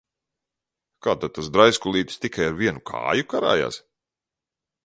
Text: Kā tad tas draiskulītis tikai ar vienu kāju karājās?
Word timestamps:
Kā 1.07 1.15
tad 1.25 1.35
tas 1.35 1.51
draiskulītis 1.57 2.19
tikai 2.25 2.49
ar 2.49 2.57
vienu 2.65 2.85
kāju 2.93 3.29
karājās? 3.35 3.79